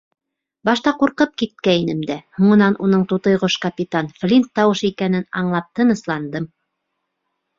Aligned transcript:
Башта 0.67 0.91
ҡурҡып 1.01 1.33
киткәйнем 1.41 1.99
дә, 2.11 2.15
һуңынан, 2.39 2.77
уның 2.87 3.03
тутыйғош 3.11 3.57
Капитан 3.67 4.09
Флинт 4.21 4.49
тауышы 4.61 4.89
икәнен 4.89 5.27
аңлап, 5.43 5.69
тынысландым. 5.81 6.49